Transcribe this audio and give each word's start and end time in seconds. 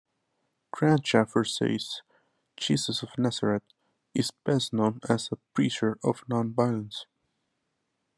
Grant 0.71 1.05
Shafer 1.05 1.43
says, 1.47 2.01
Jesus 2.57 3.03
of 3.03 3.09
Nazareth 3.19 3.61
is 4.15 4.31
best 4.31 4.73
known 4.73 4.99
as 5.07 5.29
a 5.31 5.35
preacher 5.53 5.99
of 6.03 6.25
nonviolence. 6.27 7.05